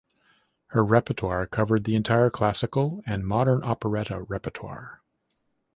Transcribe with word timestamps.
Her 0.69 0.83
repertoire 0.83 1.45
covered 1.45 1.83
the 1.83 1.93
entire 1.93 2.31
classical 2.31 3.03
and 3.05 3.23
modern 3.23 3.61
operetta 3.61 4.23
repertoire. 4.23 4.99